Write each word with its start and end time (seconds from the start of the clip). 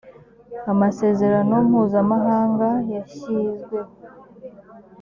amasezerano 0.71 1.55
mpuzamahanga 1.67 2.69
yashyizweho 2.93 3.79